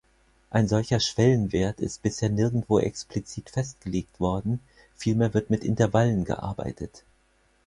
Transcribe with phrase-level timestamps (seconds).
[0.49, 4.59] Ein solcher Schwellenwert ist bisher nirgendwo explizit festgelegt worden,
[4.95, 7.03] vielmehr wird mit Intervallen gearbeitet.